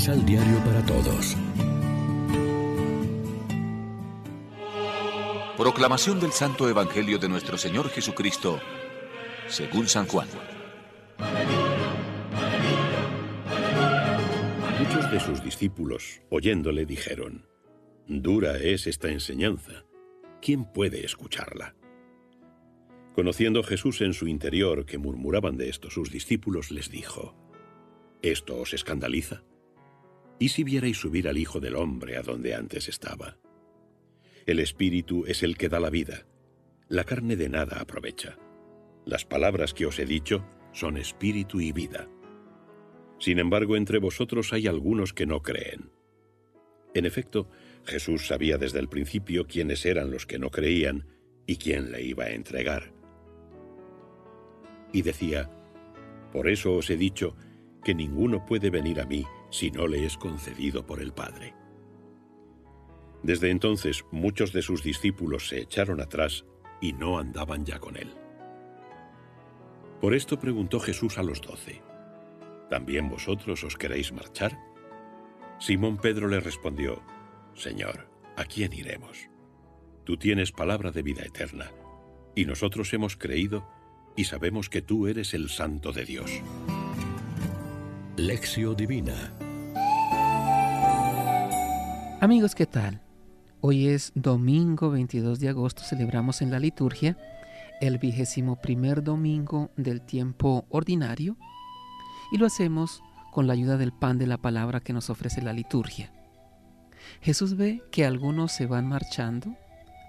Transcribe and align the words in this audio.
Misal 0.00 0.24
Diario 0.24 0.56
para 0.64 0.82
Todos. 0.86 1.36
Proclamación 5.58 6.18
del 6.18 6.32
Santo 6.32 6.70
Evangelio 6.70 7.18
de 7.18 7.28
nuestro 7.28 7.58
Señor 7.58 7.90
Jesucristo, 7.90 8.62
según 9.46 9.88
San 9.88 10.06
Juan. 10.06 10.26
Muchos 14.78 15.10
de 15.10 15.20
sus 15.20 15.44
discípulos, 15.44 16.22
oyéndole, 16.30 16.86
dijeron, 16.86 17.46
Dura 18.06 18.56
es 18.56 18.86
esta 18.86 19.10
enseñanza. 19.10 19.84
¿Quién 20.40 20.64
puede 20.64 21.04
escucharla? 21.04 21.74
Conociendo 23.14 23.62
Jesús 23.62 24.00
en 24.00 24.14
su 24.14 24.28
interior 24.28 24.86
que 24.86 24.96
murmuraban 24.96 25.58
de 25.58 25.68
esto 25.68 25.90
sus 25.90 26.10
discípulos, 26.10 26.70
les 26.70 26.90
dijo, 26.90 27.36
¿Esto 28.22 28.56
os 28.56 28.72
escandaliza? 28.72 29.42
¿Y 30.40 30.48
si 30.48 30.64
vierais 30.64 30.96
subir 30.96 31.28
al 31.28 31.36
Hijo 31.36 31.60
del 31.60 31.76
Hombre 31.76 32.16
a 32.16 32.22
donde 32.22 32.54
antes 32.54 32.88
estaba? 32.88 33.36
El 34.46 34.58
Espíritu 34.58 35.26
es 35.26 35.42
el 35.42 35.58
que 35.58 35.68
da 35.68 35.78
la 35.80 35.90
vida. 35.90 36.26
La 36.88 37.04
carne 37.04 37.36
de 37.36 37.50
nada 37.50 37.78
aprovecha. 37.78 38.38
Las 39.04 39.26
palabras 39.26 39.74
que 39.74 39.84
os 39.84 39.98
he 39.98 40.06
dicho 40.06 40.46
son 40.72 40.96
espíritu 40.96 41.60
y 41.60 41.72
vida. 41.72 42.08
Sin 43.18 43.38
embargo, 43.38 43.76
entre 43.76 43.98
vosotros 43.98 44.54
hay 44.54 44.66
algunos 44.66 45.12
que 45.12 45.26
no 45.26 45.42
creen. 45.42 45.90
En 46.94 47.04
efecto, 47.04 47.50
Jesús 47.84 48.26
sabía 48.26 48.56
desde 48.56 48.78
el 48.78 48.88
principio 48.88 49.46
quiénes 49.46 49.84
eran 49.84 50.10
los 50.10 50.24
que 50.24 50.38
no 50.38 50.50
creían 50.50 51.06
y 51.46 51.56
quién 51.56 51.92
le 51.92 52.02
iba 52.02 52.24
a 52.24 52.30
entregar. 52.30 52.94
Y 54.90 55.02
decía, 55.02 55.50
Por 56.32 56.48
eso 56.48 56.76
os 56.76 56.88
he 56.88 56.96
dicho 56.96 57.36
que 57.84 57.94
ninguno 57.94 58.46
puede 58.46 58.70
venir 58.70 59.02
a 59.02 59.04
mí 59.04 59.26
si 59.50 59.70
no 59.70 59.86
le 59.86 60.04
es 60.06 60.16
concedido 60.16 60.86
por 60.86 61.00
el 61.00 61.12
Padre. 61.12 61.54
Desde 63.22 63.50
entonces 63.50 64.04
muchos 64.10 64.52
de 64.52 64.62
sus 64.62 64.82
discípulos 64.82 65.48
se 65.48 65.60
echaron 65.60 66.00
atrás 66.00 66.44
y 66.80 66.92
no 66.92 67.18
andaban 67.18 67.64
ya 67.66 67.78
con 67.78 67.96
él. 67.96 68.14
Por 70.00 70.14
esto 70.14 70.38
preguntó 70.38 70.80
Jesús 70.80 71.18
a 71.18 71.22
los 71.22 71.42
doce, 71.42 71.82
¿también 72.70 73.10
vosotros 73.10 73.62
os 73.64 73.76
queréis 73.76 74.12
marchar? 74.12 74.58
Simón 75.58 75.98
Pedro 75.98 76.28
le 76.28 76.40
respondió, 76.40 77.02
Señor, 77.54 78.08
¿a 78.36 78.44
quién 78.44 78.72
iremos? 78.72 79.28
Tú 80.04 80.16
tienes 80.16 80.52
palabra 80.52 80.90
de 80.90 81.02
vida 81.02 81.22
eterna, 81.22 81.70
y 82.34 82.46
nosotros 82.46 82.94
hemos 82.94 83.16
creído 83.16 83.68
y 84.16 84.24
sabemos 84.24 84.70
que 84.70 84.80
tú 84.80 85.06
eres 85.06 85.34
el 85.34 85.50
Santo 85.50 85.92
de 85.92 86.04
Dios. 86.06 86.30
Lección 88.20 88.76
Divina 88.76 89.32
Amigos, 92.20 92.54
¿qué 92.54 92.66
tal? 92.66 93.00
Hoy 93.62 93.88
es 93.88 94.12
domingo 94.14 94.90
22 94.90 95.40
de 95.40 95.48
agosto, 95.48 95.82
celebramos 95.82 96.42
en 96.42 96.50
la 96.50 96.58
liturgia 96.58 97.16
el 97.80 97.96
vigésimo 97.96 98.56
primer 98.56 99.02
domingo 99.02 99.70
del 99.78 100.02
tiempo 100.02 100.66
ordinario 100.68 101.38
y 102.30 102.36
lo 102.36 102.44
hacemos 102.44 103.02
con 103.32 103.46
la 103.46 103.54
ayuda 103.54 103.78
del 103.78 103.90
pan 103.90 104.18
de 104.18 104.26
la 104.26 104.36
palabra 104.36 104.80
que 104.80 104.92
nos 104.92 105.08
ofrece 105.08 105.40
la 105.40 105.54
liturgia. 105.54 106.12
Jesús 107.22 107.56
ve 107.56 107.82
que 107.90 108.04
algunos 108.04 108.52
se 108.52 108.66
van 108.66 108.86
marchando, 108.86 109.56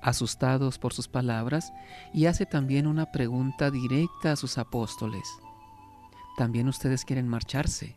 asustados 0.02 0.80
por 0.80 0.92
sus 0.92 1.08
palabras, 1.08 1.72
y 2.14 2.26
hace 2.26 2.46
también 2.46 2.88
una 2.88 3.10
pregunta 3.14 3.72
directa 3.72 4.34
a 4.34 4.36
sus 4.36 4.58
apóstoles. 4.58 5.24
¿También 6.38 6.68
ustedes 6.68 7.06
quieren 7.06 7.28
marcharse? 7.28 7.96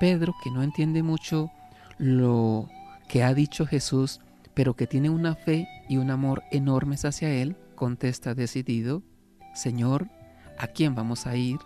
Pedro, 0.00 0.34
que 0.42 0.50
no 0.50 0.62
entiende 0.62 1.02
mucho 1.02 1.50
lo 1.98 2.68
que 3.08 3.22
ha 3.22 3.34
dicho 3.34 3.66
Jesús, 3.66 4.20
pero 4.54 4.74
que 4.74 4.86
tiene 4.86 5.10
una 5.10 5.34
fe 5.34 5.68
y 5.88 5.96
un 5.96 6.10
amor 6.10 6.42
enormes 6.50 7.04
hacia 7.04 7.30
Él, 7.30 7.56
contesta 7.74 8.34
decidido, 8.34 9.02
Señor, 9.54 10.08
¿a 10.58 10.66
quién 10.66 10.94
vamos 10.94 11.26
a 11.26 11.36
ir? 11.36 11.58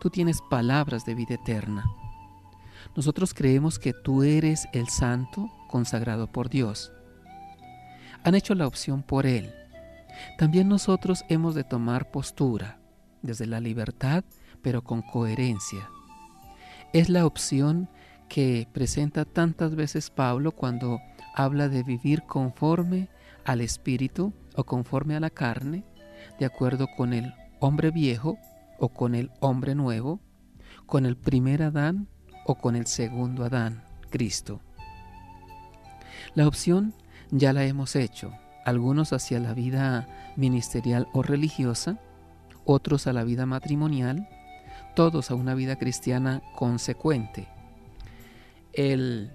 Tú 0.00 0.10
tienes 0.10 0.40
palabras 0.50 1.04
de 1.04 1.14
vida 1.14 1.34
eterna. 1.34 1.84
Nosotros 2.96 3.34
creemos 3.34 3.78
que 3.78 3.92
tú 3.92 4.22
eres 4.22 4.68
el 4.72 4.88
santo 4.88 5.50
consagrado 5.68 6.30
por 6.30 6.48
Dios. 6.48 6.92
Han 8.22 8.34
hecho 8.34 8.54
la 8.54 8.66
opción 8.66 9.02
por 9.02 9.26
Él. 9.26 9.52
También 10.38 10.68
nosotros 10.68 11.24
hemos 11.28 11.54
de 11.54 11.64
tomar 11.64 12.10
postura, 12.10 12.78
desde 13.22 13.46
la 13.46 13.60
libertad, 13.60 14.24
pero 14.64 14.82
con 14.82 15.02
coherencia. 15.02 15.88
Es 16.92 17.08
la 17.08 17.26
opción 17.26 17.88
que 18.28 18.66
presenta 18.72 19.24
tantas 19.24 19.76
veces 19.76 20.10
Pablo 20.10 20.50
cuando 20.52 21.00
habla 21.34 21.68
de 21.68 21.82
vivir 21.84 22.22
conforme 22.22 23.08
al 23.44 23.60
espíritu 23.60 24.32
o 24.56 24.64
conforme 24.64 25.14
a 25.14 25.20
la 25.20 25.30
carne, 25.30 25.84
de 26.40 26.46
acuerdo 26.46 26.88
con 26.96 27.12
el 27.12 27.34
hombre 27.60 27.90
viejo 27.90 28.38
o 28.78 28.88
con 28.88 29.14
el 29.14 29.30
hombre 29.40 29.74
nuevo, 29.74 30.18
con 30.86 31.04
el 31.04 31.16
primer 31.16 31.62
Adán 31.62 32.08
o 32.46 32.56
con 32.56 32.74
el 32.74 32.86
segundo 32.86 33.44
Adán, 33.44 33.84
Cristo. 34.10 34.60
La 36.34 36.48
opción 36.48 36.94
ya 37.30 37.52
la 37.52 37.64
hemos 37.64 37.96
hecho, 37.96 38.32
algunos 38.64 39.12
hacia 39.12 39.40
la 39.40 39.52
vida 39.52 40.08
ministerial 40.36 41.06
o 41.12 41.22
religiosa, 41.22 41.98
otros 42.64 43.06
a 43.06 43.12
la 43.12 43.24
vida 43.24 43.44
matrimonial, 43.44 44.26
todos 44.94 45.30
a 45.30 45.34
una 45.34 45.54
vida 45.54 45.76
cristiana 45.76 46.42
consecuente. 46.54 47.48
El 48.72 49.30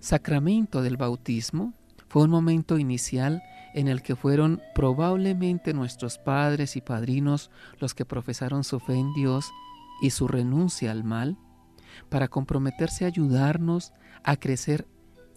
sacramento 0.00 0.82
del 0.82 0.96
bautismo 0.96 1.74
fue 2.08 2.22
un 2.22 2.30
momento 2.30 2.78
inicial 2.78 3.42
en 3.74 3.88
el 3.88 4.02
que 4.02 4.16
fueron 4.16 4.62
probablemente 4.74 5.74
nuestros 5.74 6.18
padres 6.18 6.76
y 6.76 6.80
padrinos 6.80 7.50
los 7.80 7.94
que 7.94 8.04
profesaron 8.04 8.62
su 8.62 8.78
fe 8.78 8.94
en 8.94 9.12
Dios 9.14 9.50
y 10.00 10.10
su 10.10 10.28
renuncia 10.28 10.90
al 10.90 11.04
mal, 11.04 11.36
para 12.08 12.28
comprometerse 12.28 13.04
a 13.04 13.08
ayudarnos 13.08 13.92
a 14.22 14.36
crecer 14.36 14.86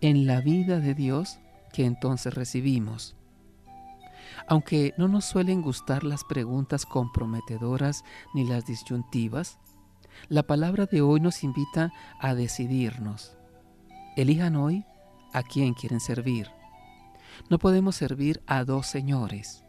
en 0.02 0.28
la 0.28 0.42
vida 0.42 0.80
de 0.80 0.94
Dios 0.94 1.40
que 1.74 1.86
entonces 1.86 2.34
recibimos. 2.34 3.16
Aunque 4.48 4.94
no 4.98 5.08
nos 5.08 5.26
suelen 5.26 5.62
gustar 5.62 6.04
las 6.04 6.24
preguntas 6.24 6.86
comprometedoras 6.86 8.04
ni 8.34 8.46
las 8.46 8.66
disyuntivas, 8.66 9.58
la 10.30 10.44
palabra 10.44 10.86
de 10.86 11.02
hoy 11.02 11.20
nos 11.20 11.44
invita 11.44 11.92
a 12.20 12.36
decidirnos. 12.36 13.38
Elijan 14.16 14.56
hoy 14.56 14.86
a 15.34 15.44
quién 15.44 15.74
quieren 15.74 16.00
servir. 16.00 16.50
No 17.50 17.60
podemos 17.60 17.96
servir 17.96 18.42
a 18.48 18.64
dos 18.64 18.88
señores. 18.88 19.64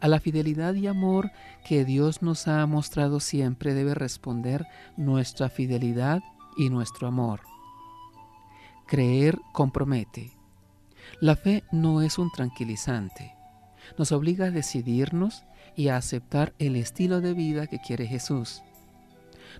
A 0.00 0.08
la 0.08 0.20
fidelidad 0.20 0.74
y 0.74 0.86
amor 0.86 1.30
que 1.66 1.84
Dios 1.84 2.22
nos 2.22 2.48
ha 2.48 2.64
mostrado 2.66 3.20
siempre 3.20 3.74
debe 3.74 3.94
responder 3.94 4.66
nuestra 4.96 5.48
fidelidad 5.48 6.22
y 6.56 6.70
nuestro 6.70 7.08
amor. 7.08 7.40
Creer 8.86 9.38
compromete. 9.52 10.32
La 11.20 11.36
fe 11.36 11.64
no 11.70 12.02
es 12.02 12.18
un 12.18 12.30
tranquilizante. 12.30 13.33
Nos 13.98 14.12
obliga 14.12 14.46
a 14.46 14.50
decidirnos 14.50 15.44
y 15.76 15.88
a 15.88 15.96
aceptar 15.96 16.54
el 16.58 16.76
estilo 16.76 17.20
de 17.20 17.34
vida 17.34 17.66
que 17.66 17.80
quiere 17.80 18.06
Jesús. 18.06 18.62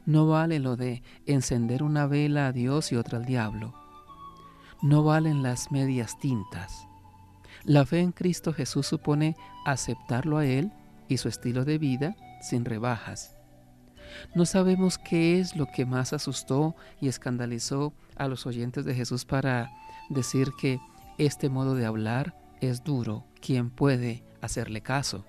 No 0.07 0.27
vale 0.27 0.59
lo 0.59 0.77
de 0.77 1.03
encender 1.27 1.83
una 1.83 2.07
vela 2.07 2.49
a 2.49 2.53
Dios 2.53 2.93
y 2.93 2.97
otra 2.97 3.19
al 3.19 3.25
diablo. 3.25 3.75
No 4.83 5.03
valen 5.03 5.43
las 5.43 5.71
medias 5.71 6.19
tintas. 6.19 6.87
La 7.65 7.87
fe 7.87 8.01
en 8.01 8.13
Cristo 8.13 8.53
Jesús 8.53 8.87
supone 8.87 9.37
aceptarlo 9.65 10.39
a 10.39 10.47
Él 10.47 10.73
y 11.09 11.17
su 11.17 11.29
estilo 11.29 11.65
de 11.65 11.79
vida 11.79 12.17
sin 12.43 12.65
rebajas. 12.65 13.37
No 14.35 14.45
sabemos 14.45 14.99
qué 14.99 15.41
es 15.41 15.57
lo 15.57 15.67
que 15.67 15.87
más 15.87 16.13
asustó 16.13 16.77
y 17.01 17.09
escandalizó 17.09 17.95
a 18.17 18.29
los 18.29 18.47
oyentes 18.47 18.85
de 18.85 18.95
Jesús 18.95 19.25
para 19.25 19.71
decir 20.11 20.51
que 20.61 20.79
este 21.19 21.49
modo 21.49 21.75
de 21.75 21.87
hablar 21.87 22.35
es 22.69 22.85
duro. 22.85 23.25
¿Quién 23.41 23.71
puede 23.71 24.25
hacerle 24.41 24.81
caso? 24.81 25.25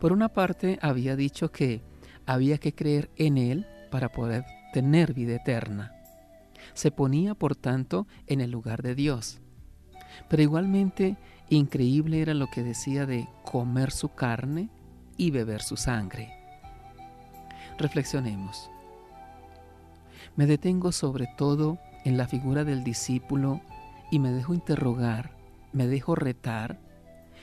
Por 0.00 0.12
una 0.12 0.28
parte, 0.28 0.78
había 0.82 1.16
dicho 1.16 1.50
que 1.52 1.82
había 2.26 2.58
que 2.58 2.74
creer 2.74 3.10
en 3.16 3.38
Él 3.38 3.66
para 3.90 4.10
poder 4.10 4.44
tener 4.72 5.14
vida 5.14 5.36
eterna. 5.36 5.92
Se 6.74 6.90
ponía, 6.90 7.34
por 7.34 7.56
tanto, 7.56 8.06
en 8.26 8.40
el 8.40 8.50
lugar 8.50 8.82
de 8.82 8.94
Dios. 8.94 9.40
Pero 10.28 10.42
igualmente 10.42 11.16
increíble 11.48 12.20
era 12.20 12.34
lo 12.34 12.48
que 12.48 12.62
decía 12.62 13.06
de 13.06 13.28
comer 13.44 13.92
su 13.92 14.08
carne 14.14 14.70
y 15.16 15.30
beber 15.30 15.62
su 15.62 15.76
sangre. 15.76 16.32
Reflexionemos. 17.78 18.70
Me 20.34 20.46
detengo 20.46 20.92
sobre 20.92 21.28
todo 21.36 21.78
en 22.04 22.16
la 22.16 22.26
figura 22.26 22.64
del 22.64 22.84
discípulo 22.84 23.60
y 24.10 24.18
me 24.18 24.30
dejo 24.30 24.54
interrogar, 24.54 25.35
me 25.72 25.86
dejo 25.86 26.14
retar, 26.14 26.80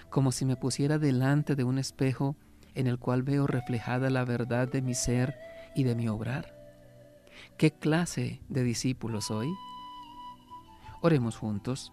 como 0.09 0.31
si 0.31 0.45
me 0.45 0.55
pusiera 0.55 0.97
delante 0.97 1.55
de 1.55 1.63
un 1.63 1.77
espejo 1.77 2.35
en 2.75 2.87
el 2.87 2.99
cual 2.99 3.23
veo 3.23 3.47
reflejada 3.47 4.09
la 4.09 4.25
verdad 4.25 4.67
de 4.67 4.81
mi 4.81 4.93
ser 4.93 5.35
y 5.75 5.83
de 5.83 5.95
mi 5.95 6.07
obrar. 6.07 6.55
¿Qué 7.57 7.71
clase 7.71 8.41
de 8.49 8.63
discípulo 8.63 9.21
soy? 9.21 9.49
Oremos 11.01 11.37
juntos. 11.37 11.91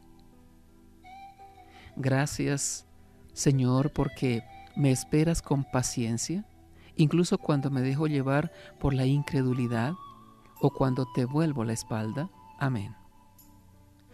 Gracias, 1.96 2.86
Señor, 3.32 3.92
porque 3.92 4.42
me 4.76 4.90
esperas 4.90 5.42
con 5.42 5.64
paciencia, 5.64 6.44
incluso 6.96 7.38
cuando 7.38 7.70
me 7.70 7.82
dejo 7.82 8.06
llevar 8.06 8.52
por 8.78 8.94
la 8.94 9.06
incredulidad 9.06 9.92
o 10.60 10.70
cuando 10.70 11.06
te 11.14 11.24
vuelvo 11.24 11.64
la 11.64 11.72
espalda. 11.72 12.30
Amén. 12.58 12.99